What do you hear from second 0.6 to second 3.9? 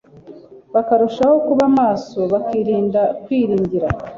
bakarushaho kuba maso, bakirinda kwiringira